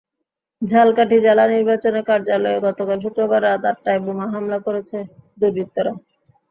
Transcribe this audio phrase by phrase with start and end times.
[0.61, 4.97] ঝালকাঠি জেলা নির্বাচন কার্যালয়ে গতকাল শুক্রবার রাত আটটায় বোমা হামলা করেছে
[5.39, 5.91] দুর্বৃত্তরা।